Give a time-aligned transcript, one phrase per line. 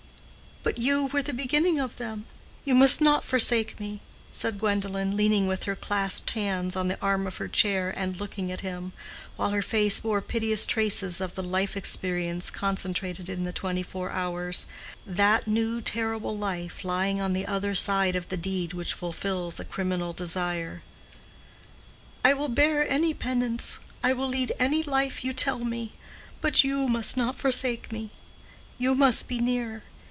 [0.63, 2.27] "But you were the beginning of them.
[2.65, 7.25] You must not forsake me," said Gwendolen, leaning with her clasped hands on the arm
[7.25, 8.93] of her chair and looking at him,
[9.37, 14.11] while her face bore piteous traces of the life experience concentrated in the twenty four
[14.11, 19.65] hours—that new terrible life lying on the other side of the deed which fulfills a
[19.65, 20.83] criminal desire.
[22.23, 23.79] "I will bear any penance.
[24.03, 25.93] I will lead any life you tell me.
[26.39, 28.11] But you must not forsake me.
[28.77, 29.81] You must be near.